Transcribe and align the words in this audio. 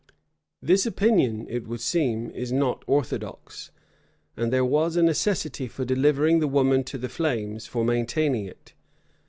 [*] 0.37 0.61
This 0.71 0.87
opinion, 0.87 1.45
it 1.47 1.67
would 1.67 1.79
seem, 1.79 2.31
is 2.31 2.51
not 2.51 2.83
orthodox; 2.87 3.69
and 4.35 4.51
there 4.51 4.65
was 4.65 4.95
a 4.95 5.03
necessity 5.03 5.67
for 5.67 5.85
delivering 5.85 6.39
the 6.39 6.47
woman 6.47 6.83
to 6.85 6.97
the 6.97 7.07
flames 7.07 7.67
for 7.67 7.85
maintaining 7.85 8.45
it. 8.45 8.73